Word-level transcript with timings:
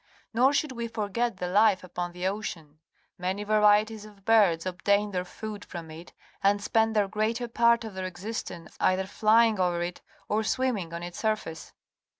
Nor 0.33 0.49
s 0.49 0.61
hould 0.61 0.71
we 0.71 0.87
forget 0.87 1.37
the 1.37 1.47
life 1.47 1.83
upon 1.83 2.11
the 2.11 2.25
ocean. 2.25 2.79
Many 3.19 3.43
varieties 3.43 4.03
of 4.03 4.25
birds 4.25 4.65
obtain 4.65 5.11
their 5.11 5.23
food 5.23 5.63
from 5.63 5.91
it 5.91 6.11
and 6.41 6.59
spend 6.59 6.95
the 6.95 7.05
greater 7.05 7.47
part 7.47 7.83
of 7.83 7.93
their 7.93 8.05
existence 8.07 8.75
either 8.79 9.03
%ing 9.37 9.59
over 9.59 9.83
it 9.83 10.01
or 10.27 10.43
swimming 10.43 10.91
on 10.91 11.03
its 11.03 11.19
surface. 11.19 11.73